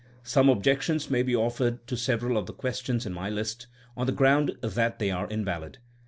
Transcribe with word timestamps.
Some 0.23 0.49
objections 0.49 1.11
may 1.11 1.21
be 1.21 1.35
offered 1.35 1.85
to 1.85 1.95
several 1.95 2.35
of 2.35 2.47
the 2.47 2.53
questions 2.53 3.05
in 3.05 3.13
my 3.13 3.29
list, 3.29 3.67
on 3.95 4.07
the 4.07 4.11
ground 4.11 4.57
that 4.63 4.97
they 4.97 5.11
are 5.11 5.29
invalid. 5.29 5.77